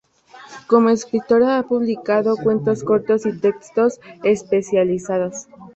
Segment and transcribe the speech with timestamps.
[0.65, 5.45] Como escritora ha publicado cuentos cortos y textos especializados.